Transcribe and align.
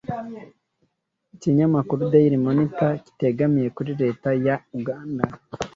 Ikinyamakuru 1.35 2.01
Daily 2.11 2.37
Monitor 2.45 2.91
kitegamiye 3.05 3.67
kuri 3.75 3.91
leta 4.01 4.29
ya 4.45 4.55
Uganda 4.79 5.23